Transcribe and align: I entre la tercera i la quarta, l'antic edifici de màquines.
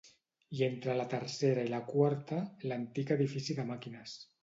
I 0.59 0.63
entre 0.67 0.95
la 0.99 1.05
tercera 1.11 1.67
i 1.69 1.73
la 1.75 1.83
quarta, 1.91 2.43
l'antic 2.73 3.15
edifici 3.21 3.61
de 3.63 3.71
màquines. 3.73 4.23